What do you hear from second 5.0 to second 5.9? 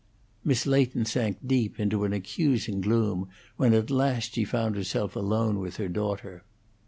alone with her